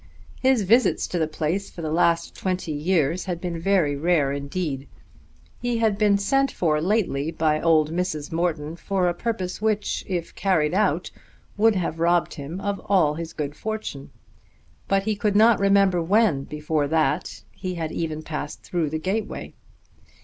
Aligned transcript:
His 0.41 0.63
visits 0.63 1.05
to 1.09 1.19
the 1.19 1.27
place 1.27 1.69
for 1.69 1.83
the 1.83 1.91
last 1.91 2.33
twenty 2.35 2.71
years 2.71 3.25
had 3.25 3.39
been 3.39 3.59
very 3.59 3.95
rare 3.95 4.31
indeed. 4.31 4.87
He 5.61 5.77
had 5.77 5.99
been 5.99 6.17
sent 6.17 6.51
for 6.51 6.81
lately 6.81 7.29
by 7.29 7.61
old 7.61 7.91
Mrs. 7.91 8.31
Morton, 8.31 8.75
for 8.75 9.07
a 9.07 9.13
purpose 9.13 9.61
which 9.61 10.03
if 10.07 10.33
carried 10.33 10.73
out 10.73 11.11
would 11.55 11.75
have 11.75 11.99
robbed 11.99 12.33
him 12.33 12.59
of 12.61 12.79
all 12.85 13.13
his 13.13 13.31
good 13.31 13.53
fortune, 13.55 14.09
but 14.87 15.03
he 15.03 15.15
could 15.15 15.35
not 15.35 15.59
remember 15.59 16.01
when, 16.01 16.45
before 16.45 16.87
that, 16.87 17.43
he 17.51 17.75
had 17.75 17.91
even 17.91 18.23
passed 18.23 18.63
through 18.63 18.89
the 18.89 18.97
gateway. 18.97 19.53